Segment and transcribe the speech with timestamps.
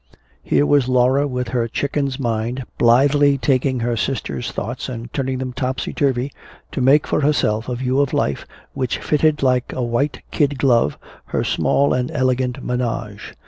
[0.41, 5.53] Here was Laura with her chicken's mind blithely taking her sister's thoughts and turning them
[5.53, 6.31] topsy turvy,
[6.71, 10.97] to make for herself a view of life which fitted like a white kid glove
[11.25, 13.35] her small and elegant "ménage."